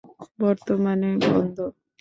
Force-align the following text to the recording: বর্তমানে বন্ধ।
বর্তমানে 0.39 1.09
বন্ধ। 1.25 1.57